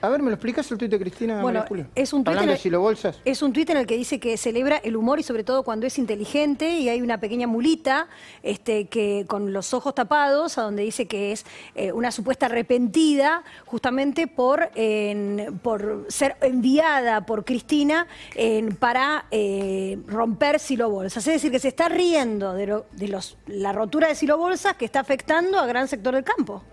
A 0.03 0.09
ver, 0.09 0.21
¿me 0.21 0.29
lo 0.29 0.35
explicas 0.35 0.69
el 0.71 0.77
tuit 0.79 0.89
de 0.89 0.99
Cristina? 0.99 1.41
Bueno, 1.41 1.63
María 1.69 1.87
es 1.93 2.11
un 2.11 2.23
tuit 2.23 2.29
Hablando 2.29 2.43
en 2.43 2.47
de 2.49 2.53
el- 2.55 2.59
silobolsas. 2.59 3.19
Es 3.23 3.41
un 3.41 3.53
tuit 3.53 3.69
en 3.69 3.77
el 3.77 3.85
que 3.85 3.95
dice 3.97 4.19
que 4.19 4.35
celebra 4.37 4.77
el 4.77 4.95
humor 4.95 5.19
y 5.19 5.23
sobre 5.23 5.43
todo 5.43 5.63
cuando 5.63 5.85
es 5.85 5.99
inteligente 5.99 6.69
y 6.79 6.89
hay 6.89 7.01
una 7.01 7.19
pequeña 7.19 7.45
mulita 7.47 8.07
este, 8.41 8.85
que 8.87 9.25
con 9.27 9.53
los 9.53 9.73
ojos 9.75 9.93
tapados, 9.93 10.57
a 10.57 10.63
donde 10.63 10.81
dice 10.83 11.07
que 11.07 11.31
es 11.31 11.45
eh, 11.75 11.91
una 11.91 12.11
supuesta 12.11 12.47
arrepentida 12.47 13.43
justamente 13.65 14.25
por, 14.27 14.71
en- 14.75 15.59
por 15.61 16.05
ser 16.09 16.35
enviada 16.41 17.25
por 17.25 17.45
Cristina 17.45 18.07
en- 18.35 18.75
para 18.75 19.25
eh, 19.31 19.99
romper 20.07 20.59
silobolsas. 20.59 21.27
Es 21.27 21.33
decir, 21.33 21.51
que 21.51 21.59
se 21.59 21.67
está 21.67 21.89
riendo 21.89 22.53
de, 22.53 22.65
lo- 22.67 22.85
de 22.93 23.07
los, 23.07 23.37
la 23.47 23.71
rotura 23.71 24.07
de 24.07 24.15
silobolsas 24.15 24.75
que 24.75 24.85
está 24.85 24.99
afectando 25.01 25.59
a 25.59 25.65
gran 25.67 25.87
sector 25.87 26.15
del 26.15 26.23
campo. 26.23 26.63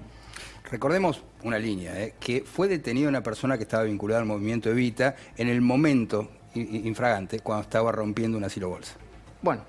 Recordemos 0.71 1.23
una 1.45 1.59
línea, 1.59 1.99
¿eh? 1.99 2.15
que 2.21 2.43
fue 2.43 2.69
detenida 2.69 3.09
una 3.09 3.23
persona 3.23 3.57
que 3.57 3.63
estaba 3.63 3.85
vinculada 3.85 4.21
al 4.21 4.27
movimiento 4.27 4.71
Evita 4.71 5.17
en 5.37 5.49
el 5.49 5.63
momento 5.63 6.29
infragante 6.55 7.41
cuando 7.41 7.63
estaba 7.63 7.91
rompiendo 7.91 8.37
una 8.37 8.49
silobolsa. 8.51 8.95
Bueno, 9.41 9.63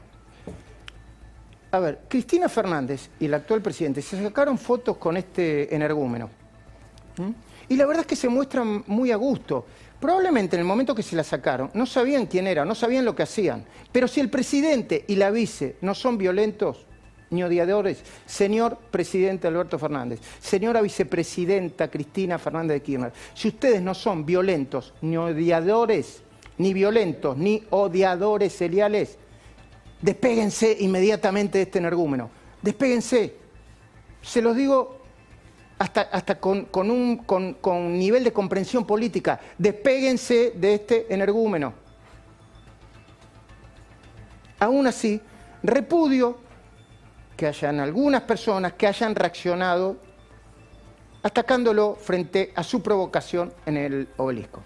a 1.71 1.79
ver, 1.79 1.99
Cristina 2.09 2.49
Fernández 2.49 3.09
y 3.19 3.25
el 3.25 3.33
actual 3.33 3.61
presidente 3.61 4.01
se 4.01 4.21
sacaron 4.21 4.57
fotos 4.57 4.97
con 4.97 5.15
este 5.15 5.73
energúmeno. 5.73 6.29
Y 7.67 7.75
la 7.75 7.85
verdad 7.85 8.01
es 8.01 8.07
que 8.07 8.15
se 8.15 8.27
muestran 8.27 8.83
muy 8.87 9.11
a 9.11 9.15
gusto. 9.15 9.65
Probablemente 9.99 10.55
en 10.55 10.61
el 10.61 10.65
momento 10.65 10.95
que 10.95 11.03
se 11.03 11.15
la 11.15 11.23
sacaron 11.23 11.69
no 11.73 11.85
sabían 11.85 12.25
quién 12.25 12.47
era, 12.47 12.65
no 12.65 12.75
sabían 12.75 13.05
lo 13.05 13.15
que 13.15 13.23
hacían. 13.23 13.65
Pero 13.91 14.07
si 14.07 14.19
el 14.19 14.29
presidente 14.29 15.05
y 15.07 15.15
la 15.15 15.29
vice 15.29 15.77
no 15.81 15.93
son 15.93 16.17
violentos 16.17 16.87
ni 17.31 17.43
odiadores, 17.43 18.03
señor 18.25 18.77
presidente 18.91 19.47
Alberto 19.47 19.77
Fernández, 19.77 20.19
señora 20.39 20.81
vicepresidenta 20.81 21.89
Cristina 21.89 22.39
Fernández 22.39 22.75
de 22.75 22.81
Kirchner, 22.81 23.13
si 23.33 23.49
ustedes 23.49 23.81
no 23.81 23.93
son 23.93 24.25
violentos 24.25 24.93
ni 25.01 25.17
odiadores, 25.17 26.23
ni 26.57 26.73
violentos 26.73 27.37
ni 27.37 27.63
odiadores 27.69 28.53
seriales, 28.53 29.17
despéguense 30.01 30.77
inmediatamente 30.79 31.57
de 31.57 31.63
este 31.63 31.79
energúmeno. 31.79 32.29
Despéguense. 32.61 33.35
Se 34.21 34.41
los 34.41 34.55
digo 34.55 34.97
hasta, 35.77 36.01
hasta 36.01 36.39
con, 36.39 36.65
con 36.65 36.91
un 36.91 37.17
con, 37.17 37.53
con 37.55 37.97
nivel 37.97 38.23
de 38.23 38.33
comprensión 38.33 38.85
política. 38.85 39.39
Despéguense 39.57 40.51
de 40.55 40.73
este 40.73 41.13
energúmeno. 41.13 41.73
Aún 44.59 44.87
así, 44.87 45.21
repudio 45.63 46.37
que 47.39 47.47
hayan 47.47 47.79
algunas 47.79 48.23
personas 48.23 48.73
que 48.73 48.85
hayan 48.85 49.15
reaccionado 49.15 49.95
atacándolo 51.23 51.95
frente 51.95 52.51
a 52.53 52.63
su 52.63 52.83
provocación 52.83 53.53
en 53.65 53.77
el 53.77 54.09
obelisco 54.17 54.61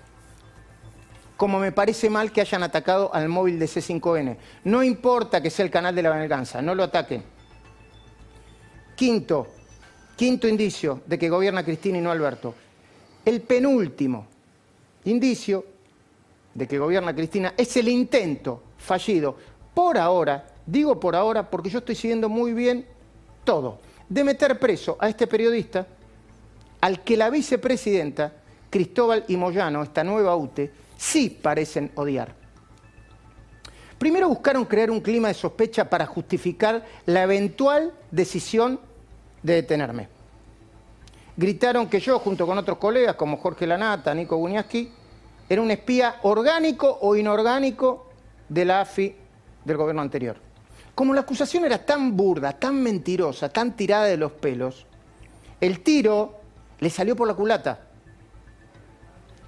como 1.37 1.59
me 1.59 1.71
parece 1.71 2.09
mal 2.09 2.31
que 2.31 2.41
hayan 2.41 2.63
atacado 2.63 3.13
al 3.13 3.27
móvil 3.27 3.59
de 3.59 3.65
C5N. 3.65 4.37
No 4.63 4.81
importa 4.81 5.41
que 5.41 5.49
sea 5.49 5.65
el 5.65 5.71
canal 5.71 5.93
de 5.93 6.01
la 6.01 6.11
venganza, 6.11 6.61
no 6.61 6.73
lo 6.73 6.83
ataquen. 6.83 7.21
Quinto, 8.95 9.47
quinto 10.15 10.47
indicio 10.47 11.01
de 11.05 11.19
que 11.19 11.29
gobierna 11.29 11.65
Cristina 11.65 11.97
y 11.97 12.01
no 12.01 12.11
Alberto. 12.11 12.55
El 13.25 13.41
penúltimo 13.41 14.27
indicio 15.03 15.65
de 16.53 16.65
que 16.65 16.79
gobierna 16.79 17.13
Cristina 17.13 17.53
es 17.57 17.75
el 17.75 17.89
intento 17.89 18.63
fallido, 18.77 19.35
por 19.73 19.97
ahora, 19.97 20.52
digo 20.65 20.99
por 20.99 21.15
ahora 21.15 21.49
porque 21.49 21.69
yo 21.69 21.79
estoy 21.79 21.95
siguiendo 21.95 22.29
muy 22.29 22.53
bien 22.53 22.85
todo, 23.43 23.79
de 24.09 24.23
meter 24.23 24.59
preso 24.59 24.97
a 24.99 25.09
este 25.09 25.27
periodista 25.27 25.87
al 26.81 27.03
que 27.03 27.17
la 27.17 27.29
vicepresidenta 27.29 28.33
Cristóbal 28.69 29.23
y 29.27 29.37
Moyano, 29.37 29.83
esta 29.83 30.03
nueva 30.03 30.35
UTE, 30.35 30.71
sí 30.97 31.29
parecen 31.29 31.91
odiar. 31.95 32.33
Primero 33.99 34.27
buscaron 34.27 34.65
crear 34.65 34.91
un 34.91 34.99
clima 34.99 35.29
de 35.29 35.33
sospecha 35.33 35.89
para 35.89 36.05
justificar 36.05 36.83
la 37.05 37.23
eventual 37.23 37.93
decisión 38.11 38.79
de 39.43 39.53
detenerme. 39.53 40.09
Gritaron 41.37 41.87
que 41.87 41.99
yo, 41.99 42.19
junto 42.19 42.45
con 42.45 42.57
otros 42.57 42.77
colegas 42.79 43.15
como 43.15 43.37
Jorge 43.37 43.65
Lanata, 43.65 44.13
Nico 44.13 44.35
Guñaski, 44.37 44.91
era 45.47 45.61
un 45.61 45.71
espía 45.71 46.15
orgánico 46.23 46.97
o 47.01 47.15
inorgánico 47.15 48.09
de 48.49 48.65
la 48.65 48.81
AFI 48.81 49.15
del 49.63 49.77
gobierno 49.77 50.01
anterior. 50.01 50.37
Como 50.95 51.13
la 51.13 51.21
acusación 51.21 51.65
era 51.65 51.83
tan 51.83 52.15
burda, 52.15 52.51
tan 52.53 52.81
mentirosa, 52.81 53.49
tan 53.49 53.75
tirada 53.75 54.05
de 54.05 54.17
los 54.17 54.31
pelos, 54.31 54.85
el 55.59 55.81
tiro 55.81 56.39
le 56.79 56.89
salió 56.89 57.15
por 57.15 57.27
la 57.27 57.33
culata. 57.33 57.79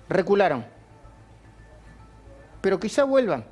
Recularon. 0.10 0.66
Pero 2.62 2.80
quizá 2.80 3.04
vuelvan. 3.04 3.46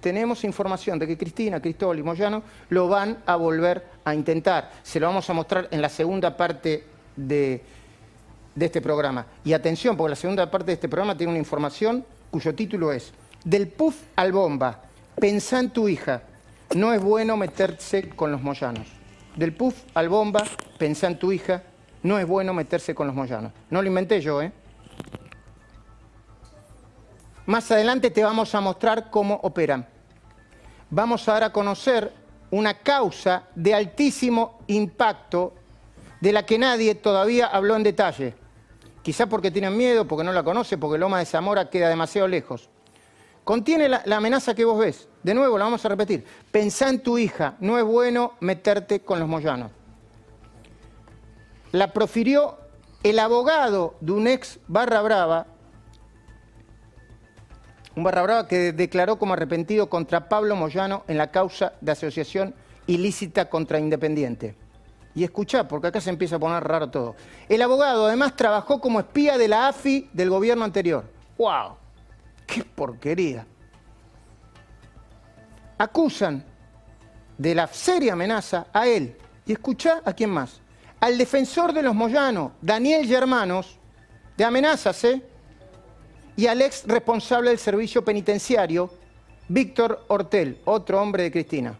Tenemos 0.00 0.44
información 0.44 0.98
de 0.98 1.06
que 1.06 1.18
Cristina, 1.18 1.60
Cristóbal 1.60 1.98
y 1.98 2.02
Moyano 2.02 2.42
lo 2.70 2.88
van 2.88 3.18
a 3.26 3.36
volver 3.36 3.84
a 4.04 4.14
intentar. 4.14 4.70
Se 4.82 5.00
lo 5.00 5.06
vamos 5.06 5.28
a 5.28 5.32
mostrar 5.32 5.68
en 5.70 5.82
la 5.82 5.88
segunda 5.88 6.36
parte 6.36 6.86
de, 7.16 7.62
este 8.58 8.80
programa. 8.80 9.26
Y 9.44 9.52
atención, 9.52 9.96
porque 9.96 10.10
la 10.10 10.16
segunda 10.16 10.50
parte 10.50 10.66
de 10.66 10.72
este 10.74 10.88
programa 10.88 11.16
tiene 11.16 11.32
una 11.32 11.38
información 11.38 12.04
cuyo 12.30 12.54
título 12.54 12.92
es 12.92 13.12
Del 13.44 13.68
puff 13.68 13.96
al 14.16 14.32
bomba, 14.32 14.82
pensá 15.20 15.60
en 15.60 15.70
tu 15.70 15.88
hija, 15.88 16.22
no 16.74 16.92
es 16.92 17.02
bueno 17.02 17.36
meterse 17.36 18.10
con 18.10 18.32
los 18.32 18.42
moyanos. 18.42 18.86
Del 19.36 19.54
puff 19.54 19.76
al 19.94 20.08
bomba, 20.08 20.44
pensá 20.78 21.06
en 21.06 21.18
tu 21.18 21.32
hija, 21.32 21.62
no 22.02 22.18
es 22.18 22.26
bueno 22.26 22.52
meterse 22.54 22.94
con 22.94 23.06
los 23.06 23.16
moyanos. 23.16 23.52
No 23.70 23.80
lo 23.82 23.88
inventé 23.88 24.20
yo, 24.20 24.42
¿eh? 24.42 24.52
Más 27.46 27.70
adelante 27.70 28.10
te 28.10 28.22
vamos 28.22 28.54
a 28.54 28.60
mostrar 28.60 29.10
cómo 29.10 29.40
operan. 29.42 29.86
Vamos 30.90 31.26
a 31.28 31.32
dar 31.32 31.44
a 31.44 31.52
conocer 31.52 32.12
una 32.50 32.74
causa 32.74 33.44
de 33.54 33.74
altísimo 33.74 34.58
impacto 34.66 35.54
de 36.20 36.32
la 36.32 36.44
que 36.44 36.58
nadie 36.58 36.94
todavía 36.94 37.46
habló 37.46 37.76
en 37.76 37.82
detalle. 37.84 38.34
Quizá 39.02 39.26
porque 39.26 39.50
tienen 39.50 39.76
miedo, 39.76 40.06
porque 40.06 40.24
no 40.24 40.32
la 40.32 40.42
conoce, 40.42 40.76
porque 40.76 40.98
Loma 40.98 41.20
de 41.20 41.24
Zamora 41.24 41.70
queda 41.70 41.88
demasiado 41.88 42.28
lejos. 42.28 42.68
Contiene 43.48 43.88
la, 43.88 44.02
amenaza 44.14 44.54
que 44.54 44.62
vos 44.62 44.78
ves. 44.78 45.08
De 45.22 45.32
nuevo, 45.32 45.56
la 45.56 45.64
vamos 45.64 45.82
a 45.82 45.88
repetir. 45.88 46.22
Pensá 46.52 46.90
en 46.90 47.02
tu 47.02 47.16
hija, 47.16 47.56
no 47.60 47.78
es 47.78 47.84
bueno 47.86 48.34
meterte 48.40 49.00
con 49.00 49.18
los 49.18 49.26
moyanos. 49.26 49.70
La 51.72 51.94
profirió 51.94 52.58
el 53.02 53.18
abogado 53.18 53.94
de 54.02 54.12
un 54.12 54.26
ex 54.26 54.60
barra 54.68 55.00
brava, 55.00 55.46
un 57.96 58.04
barra 58.04 58.20
brava 58.20 58.48
que 58.48 58.74
declaró 58.74 59.18
como 59.18 59.32
arrepentido 59.32 59.88
contra 59.88 60.28
Pablo 60.28 60.54
Moyano 60.54 61.04
en 61.08 61.16
la 61.16 61.30
causa 61.30 61.72
de 61.80 61.92
asociación 61.92 62.54
ilícita 62.86 63.48
contra 63.48 63.78
Independiente. 63.78 64.56
Y 65.14 65.24
escuchá, 65.24 65.66
porque 65.66 65.86
acá 65.86 66.02
se 66.02 66.10
empieza 66.10 66.36
a 66.36 66.38
poner 66.38 66.62
raro 66.64 66.90
todo. 66.90 67.16
El 67.48 67.62
abogado 67.62 68.08
además 68.08 68.36
trabajó 68.36 68.78
como 68.78 69.00
espía 69.00 69.38
de 69.38 69.48
la 69.48 69.68
AFI 69.68 70.10
del 70.12 70.28
gobierno 70.28 70.66
anterior. 70.66 71.04
¡Wow! 71.38 71.87
¡Qué 72.48 72.64
porquería! 72.64 73.46
Acusan 75.76 76.42
de 77.36 77.54
la 77.54 77.66
seria 77.66 78.14
amenaza 78.14 78.66
a 78.72 78.88
él. 78.88 79.16
Y 79.44 79.52
escuchá 79.52 80.00
a 80.04 80.12
quién 80.14 80.30
más. 80.30 80.60
Al 80.98 81.16
defensor 81.16 81.72
de 81.72 81.82
los 81.82 81.94
Moyanos, 81.94 82.52
Daniel 82.60 83.06
Germanos, 83.06 83.78
de 84.36 84.44
amenazas, 84.44 85.04
¿eh? 85.04 85.22
Y 86.36 86.46
al 86.46 86.62
ex 86.62 86.84
responsable 86.86 87.50
del 87.50 87.58
servicio 87.58 88.04
penitenciario, 88.04 88.90
Víctor 89.48 90.04
Hortel, 90.08 90.60
otro 90.64 91.00
hombre 91.00 91.24
de 91.24 91.32
Cristina. 91.32 91.78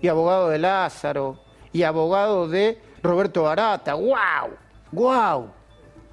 Y 0.00 0.08
abogado 0.08 0.48
de 0.48 0.58
Lázaro, 0.58 1.40
y 1.72 1.82
abogado 1.82 2.48
de 2.48 2.80
Roberto 3.02 3.42
Barata. 3.42 3.92
¡Guau! 3.92 4.50
¡Guau! 4.90 5.50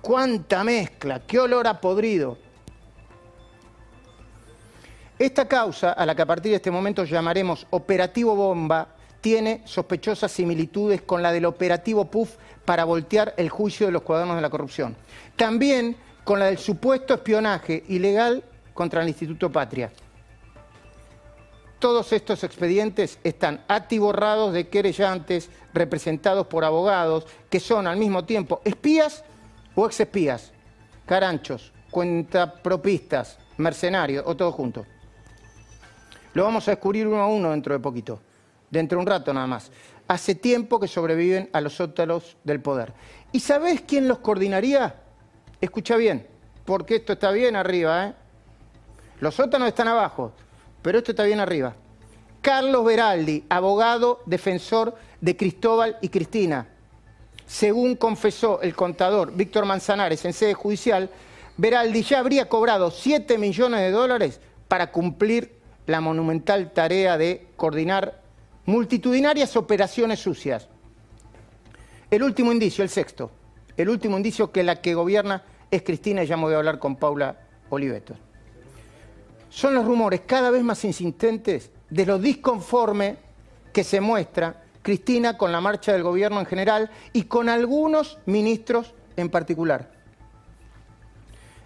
¡Cuánta 0.01 0.63
mezcla! 0.63 1.21
¡Qué 1.25 1.39
olor 1.39 1.67
a 1.67 1.79
podrido! 1.79 2.42
Esta 5.19 5.47
causa, 5.47 5.91
a 5.91 6.05
la 6.05 6.15
que 6.15 6.23
a 6.23 6.25
partir 6.25 6.51
de 6.51 6.55
este 6.55 6.71
momento 6.71 7.03
llamaremos 7.03 7.67
Operativo 7.69 8.35
Bomba, 8.35 8.87
tiene 9.21 9.61
sospechosas 9.65 10.31
similitudes 10.31 11.01
con 11.03 11.21
la 11.21 11.31
del 11.31 11.45
Operativo 11.45 12.05
PUF 12.05 12.35
para 12.65 12.83
voltear 12.83 13.33
el 13.37 13.49
juicio 13.49 13.85
de 13.85 13.91
los 13.91 14.01
cuadernos 14.01 14.35
de 14.35 14.41
la 14.41 14.49
corrupción. 14.49 14.95
También 15.35 15.95
con 16.23 16.39
la 16.39 16.47
del 16.47 16.57
supuesto 16.57 17.13
espionaje 17.13 17.83
ilegal 17.87 18.43
contra 18.73 19.01
el 19.01 19.07
Instituto 19.07 19.51
Patria. 19.51 19.91
Todos 21.79 22.11
estos 22.11 22.43
expedientes 22.43 23.19
están 23.23 23.63
atiborrados 23.67 24.51
de 24.53 24.67
querellantes 24.67 25.49
representados 25.73 26.47
por 26.47 26.65
abogados 26.65 27.27
que 27.49 27.59
son 27.59 27.87
al 27.87 27.97
mismo 27.97 28.25
tiempo 28.25 28.61
espías 28.63 29.23
o 29.75 29.85
exespías, 29.85 30.53
caranchos, 31.05 31.71
cuentapropistas, 31.91 33.37
mercenarios 33.57 34.23
o 34.25 34.35
todo 34.35 34.51
junto. 34.51 34.85
Lo 36.33 36.43
vamos 36.43 36.67
a 36.67 36.71
descubrir 36.71 37.07
uno 37.07 37.21
a 37.21 37.27
uno 37.27 37.51
dentro 37.51 37.73
de 37.73 37.79
poquito, 37.79 38.19
dentro 38.69 38.97
de 38.97 39.01
un 39.01 39.07
rato 39.07 39.33
nada 39.33 39.47
más. 39.47 39.71
Hace 40.07 40.35
tiempo 40.35 40.79
que 40.79 40.87
sobreviven 40.87 41.49
a 41.53 41.61
los 41.61 41.73
sótalos 41.73 42.37
del 42.43 42.59
poder. 42.59 42.93
¿Y 43.31 43.39
sabés 43.39 43.81
quién 43.81 44.07
los 44.07 44.19
coordinaría? 44.19 44.95
Escucha 45.61 45.95
bien, 45.95 46.27
porque 46.65 46.97
esto 46.97 47.13
está 47.13 47.31
bien 47.31 47.55
arriba, 47.55 48.07
¿eh? 48.07 48.13
Los 49.19 49.35
sótanos 49.35 49.67
están 49.67 49.87
abajo, 49.87 50.33
pero 50.81 50.97
esto 50.97 51.11
está 51.11 51.23
bien 51.23 51.39
arriba. 51.39 51.75
Carlos 52.41 52.83
Beraldi, 52.83 53.45
abogado 53.47 54.21
defensor 54.25 54.95
de 55.21 55.37
Cristóbal 55.37 55.97
y 56.01 56.09
Cristina. 56.09 56.67
Según 57.45 57.95
confesó 57.95 58.59
el 58.61 58.75
contador 58.75 59.33
Víctor 59.33 59.65
Manzanares 59.65 60.25
en 60.25 60.33
sede 60.33 60.53
judicial, 60.53 61.09
Beraldi 61.55 62.03
ya 62.03 62.19
habría 62.19 62.49
cobrado 62.49 62.91
7 62.91 63.37
millones 63.37 63.79
de 63.79 63.91
dólares 63.91 64.41
para 64.67 64.91
cumplir 64.91 65.62
la 65.85 66.01
monumental 66.01 66.71
tarea 66.71 67.17
de 67.17 67.47
coordinar 67.55 68.21
multitudinarias 68.65 69.55
operaciones 69.57 70.19
sucias. 70.19 70.67
El 72.09 72.23
último 72.23 72.51
indicio, 72.51 72.83
el 72.83 72.89
sexto, 72.89 73.31
el 73.75 73.89
último 73.89 74.17
indicio 74.17 74.51
que 74.51 74.63
la 74.63 74.81
que 74.81 74.93
gobierna 74.93 75.43
es 75.71 75.81
Cristina 75.81 76.23
y 76.23 76.27
ya 76.27 76.37
me 76.37 76.43
voy 76.43 76.53
a 76.53 76.57
hablar 76.57 76.79
con 76.79 76.95
Paula 76.95 77.37
Oliveto. 77.69 78.15
Son 79.49 79.73
los 79.73 79.85
rumores 79.85 80.21
cada 80.25 80.51
vez 80.51 80.63
más 80.63 80.83
insistentes 80.85 81.71
de 81.89 82.05
lo 82.05 82.19
disconforme 82.19 83.17
que 83.71 83.83
se 83.83 84.01
muestra 84.01 84.63
Cristina 84.81 85.37
con 85.37 85.51
la 85.51 85.61
marcha 85.61 85.93
del 85.93 86.03
gobierno 86.03 86.39
en 86.39 86.45
general 86.45 86.91
y 87.13 87.23
con 87.23 87.49
algunos 87.49 88.19
ministros 88.25 88.93
en 89.15 89.29
particular. 89.29 89.92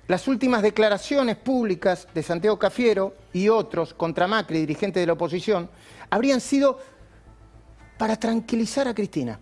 Las 0.07 0.27
últimas 0.27 0.61
declaraciones 0.61 1.35
públicas 1.35 2.07
de 2.13 2.23
Santiago 2.23 2.57
Cafiero 2.57 3.13
y 3.33 3.49
otros 3.49 3.93
contra 3.93 4.27
Macri, 4.27 4.59
dirigentes 4.59 5.01
de 5.01 5.07
la 5.07 5.13
oposición, 5.13 5.69
habrían 6.09 6.39
sido 6.39 6.79
para 7.97 8.15
tranquilizar 8.15 8.87
a 8.87 8.93
Cristina. 8.93 9.39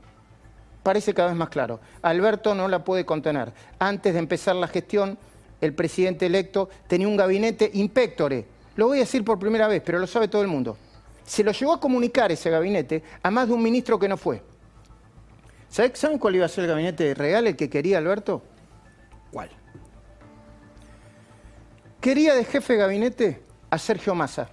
Parece 0.81 1.13
cada 1.13 1.29
vez 1.29 1.37
más 1.37 1.49
claro. 1.49 1.79
Alberto 2.01 2.55
no 2.55 2.67
la 2.67 2.83
puede 2.83 3.05
contener. 3.05 3.53
Antes 3.77 4.13
de 4.13 4.19
empezar 4.19 4.55
la 4.55 4.67
gestión, 4.67 5.19
el 5.61 5.73
presidente 5.73 6.25
electo 6.25 6.69
tenía 6.87 7.07
un 7.07 7.17
gabinete 7.17 7.69
impectore, 7.73 8.45
lo 8.75 8.87
voy 8.87 8.97
a 8.97 9.01
decir 9.01 9.23
por 9.23 9.39
primera 9.39 9.67
vez, 9.67 9.81
pero 9.85 9.99
lo 9.99 10.07
sabe 10.07 10.27
todo 10.27 10.41
el 10.41 10.47
mundo. 10.47 10.77
Se 11.23 11.43
lo 11.43 11.51
llevó 11.51 11.73
a 11.73 11.79
comunicar 11.79 12.31
ese 12.31 12.49
gabinete 12.49 13.03
a 13.23 13.31
más 13.31 13.47
de 13.47 13.53
un 13.53 13.63
ministro 13.63 13.97
que 13.97 14.07
no 14.07 14.17
fue. 14.17 14.41
¿Saben 15.69 16.19
cuál 16.19 16.35
iba 16.35 16.45
a 16.45 16.49
ser 16.49 16.65
el 16.65 16.69
gabinete 16.71 17.13
real, 17.13 17.47
el 17.47 17.55
que 17.55 17.69
quería 17.69 17.97
Alberto? 17.97 18.41
¿Cuál? 19.31 19.49
Quería 22.05 22.35
de 22.35 22.45
jefe 22.45 22.73
de 22.73 22.79
gabinete 22.79 23.41
a 23.67 23.79
Sergio 23.79 24.13
Massa. 24.13 24.47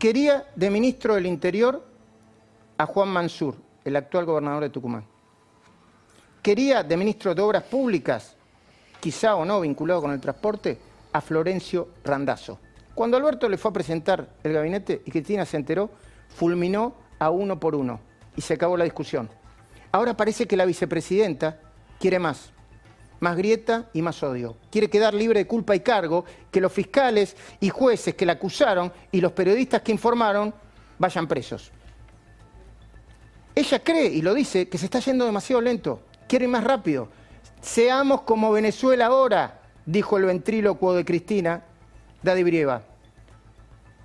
Quería 0.00 0.48
de 0.56 0.68
ministro 0.68 1.14
del 1.14 1.26
Interior 1.26 1.86
a 2.76 2.84
Juan 2.84 3.08
Mansur, 3.10 3.54
el 3.84 3.94
actual 3.94 4.24
gobernador 4.24 4.64
de 4.64 4.70
Tucumán. 4.70 5.06
Quería 6.42 6.82
de 6.82 6.96
ministro 6.96 7.36
de 7.36 7.40
Obras 7.40 7.62
Públicas, 7.62 8.34
quizá 8.98 9.36
o 9.36 9.44
no 9.44 9.60
vinculado 9.60 10.02
con 10.02 10.10
el 10.10 10.18
transporte, 10.20 10.76
a 11.12 11.20
Florencio 11.20 11.90
Randazzo. 12.02 12.58
Cuando 12.96 13.18
Alberto 13.18 13.48
le 13.48 13.58
fue 13.58 13.70
a 13.70 13.74
presentar 13.74 14.28
el 14.42 14.54
gabinete 14.54 15.02
y 15.06 15.12
Cristina 15.12 15.46
se 15.46 15.56
enteró, 15.56 15.88
fulminó 16.26 16.96
a 17.20 17.30
uno 17.30 17.60
por 17.60 17.76
uno 17.76 18.00
y 18.34 18.40
se 18.40 18.54
acabó 18.54 18.76
la 18.76 18.82
discusión. 18.82 19.28
Ahora 19.92 20.16
parece 20.16 20.48
que 20.48 20.56
la 20.56 20.64
vicepresidenta 20.64 21.60
quiere 22.00 22.18
más, 22.18 22.52
más 23.22 23.36
grieta 23.36 23.88
y 23.92 24.02
más 24.02 24.20
odio. 24.24 24.56
Quiere 24.68 24.90
quedar 24.90 25.14
libre 25.14 25.38
de 25.38 25.46
culpa 25.46 25.76
y 25.76 25.80
cargo, 25.80 26.24
que 26.50 26.60
los 26.60 26.72
fiscales 26.72 27.36
y 27.60 27.68
jueces 27.68 28.16
que 28.16 28.26
la 28.26 28.32
acusaron 28.32 28.92
y 29.12 29.20
los 29.20 29.30
periodistas 29.30 29.80
que 29.82 29.92
informaron 29.92 30.52
vayan 30.98 31.28
presos. 31.28 31.70
Ella 33.54 33.78
cree, 33.78 34.06
y 34.06 34.22
lo 34.22 34.34
dice, 34.34 34.68
que 34.68 34.76
se 34.76 34.86
está 34.86 34.98
yendo 34.98 35.24
demasiado 35.24 35.62
lento, 35.62 36.02
quiere 36.26 36.46
ir 36.46 36.50
más 36.50 36.64
rápido. 36.64 37.08
Seamos 37.60 38.22
como 38.22 38.50
Venezuela 38.50 39.06
ahora, 39.06 39.60
dijo 39.86 40.16
el 40.16 40.24
ventrílocuo 40.24 40.92
de 40.92 41.04
Cristina, 41.04 41.62
Daddy 42.24 42.42
Brieva. 42.42 42.82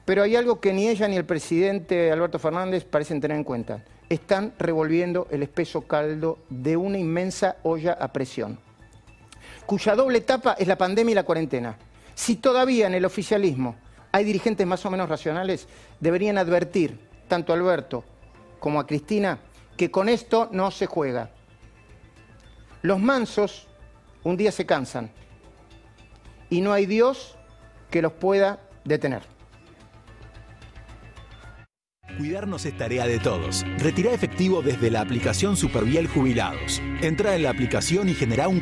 Pero 0.05 0.21
hay 0.21 0.35
algo 0.35 0.59
que 0.61 0.73
ni 0.73 0.89
ella 0.89 1.07
ni 1.07 1.15
el 1.15 1.25
presidente 1.25 2.11
Alberto 2.11 2.37
Fernández 2.37 2.85
parecen 2.85 3.19
tener 3.19 3.35
en 3.35 3.43
cuenta. 3.43 3.83
Están 4.09 4.53
revolviendo 4.59 5.27
el 5.31 5.41
espeso 5.41 5.81
caldo 5.81 6.37
de 6.49 6.77
una 6.77 6.99
inmensa 6.99 7.57
olla 7.63 7.93
a 7.93 8.13
presión, 8.13 8.59
cuya 9.67 9.95
doble 9.95 10.19
etapa 10.19 10.53
es 10.53 10.67
la 10.67 10.77
pandemia 10.77 11.11
y 11.11 11.15
la 11.15 11.23
cuarentena. 11.23 11.77
Si 12.15 12.37
todavía 12.37 12.87
en 12.87 12.95
el 12.95 13.05
oficialismo 13.05 13.75
hay 14.11 14.23
dirigentes 14.23 14.65
más 14.65 14.83
o 14.85 14.89
menos 14.89 15.09
racionales, 15.09 15.67
deberían 15.99 16.39
advertir 16.39 16.97
tanto 17.27 17.51
a 17.51 17.57
Alberto 17.57 18.03
como 18.59 18.79
a 18.79 18.87
Cristina 18.87 19.39
que 19.75 19.91
con 19.91 20.09
esto 20.09 20.49
no 20.51 20.71
se 20.71 20.87
juega. 20.87 21.29
Los 22.81 22.99
mansos 22.99 23.67
un 24.23 24.37
día 24.37 24.51
se 24.51 24.65
cansan 24.65 25.11
y 26.49 26.61
no 26.61 26.71
hay 26.71 26.85
Dios 26.85 27.37
que 27.91 28.01
los 28.01 28.13
pueda 28.13 28.61
detener. 28.85 29.23
Cuidarnos 32.17 32.65
es 32.65 32.75
tarea 32.77 33.05
de 33.05 33.19
todos. 33.19 33.63
Retira 33.77 34.11
efectivo 34.11 34.61
desde 34.61 34.89
la 34.89 35.01
aplicación 35.01 35.55
Superviel 35.55 36.07
Jubilados. 36.07 36.81
Entra 37.01 37.35
en 37.35 37.43
la 37.43 37.51
aplicación 37.51 38.09
y 38.09 38.15
genera 38.15 38.47
un 38.47 38.61